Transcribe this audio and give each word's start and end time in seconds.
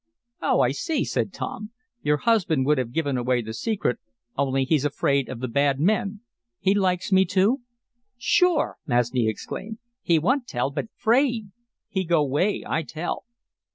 "Oh, 0.41 0.61
I 0.61 0.71
see," 0.71 1.05
said 1.05 1.31
Tom. 1.31 1.69
"Your 2.01 2.17
husband 2.17 2.65
would 2.65 2.79
have 2.79 2.91
given 2.91 3.17
away 3.19 3.43
the 3.43 3.53
secret, 3.53 3.99
only 4.35 4.63
he's 4.63 4.83
afraid 4.83 5.29
of 5.29 5.41
the 5.41 5.47
bad 5.47 5.79
men. 5.79 6.21
He 6.59 6.73
likes 6.73 7.11
me, 7.11 7.23
too?" 7.23 7.61
"Sure!" 8.17 8.77
Masni 8.87 9.27
exclaimed. 9.29 9.77
"He 10.01 10.17
want 10.17 10.47
tell, 10.47 10.71
but 10.71 10.87
'fraid. 10.95 11.51
He 11.87 12.03
go 12.03 12.25
'way, 12.25 12.63
I 12.67 12.81
tell." 12.81 13.25